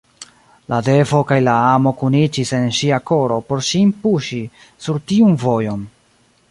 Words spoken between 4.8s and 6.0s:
sur tiun vojon.